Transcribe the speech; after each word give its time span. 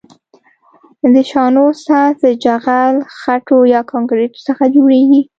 د 1.13 1.15
شانو 1.29 1.65
سطح 1.83 2.05
د 2.23 2.25
جغل، 2.43 2.95
خښتو 3.15 3.57
یا 3.73 3.81
کانکریټو 3.91 4.39
څخه 4.47 4.63
جوړیږي 4.75 5.21